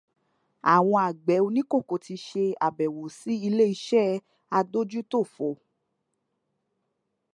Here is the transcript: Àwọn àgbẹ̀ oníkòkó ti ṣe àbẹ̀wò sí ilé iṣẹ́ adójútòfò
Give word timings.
Àwọn 0.75 0.99
àgbẹ̀ 1.09 1.37
oníkòkó 1.45 1.95
ti 2.05 2.15
ṣe 2.27 2.43
àbẹ̀wò 2.67 3.03
sí 3.17 3.33
ilé 3.47 3.65
iṣẹ́ 3.73 4.21
adójútòfò 4.57 5.49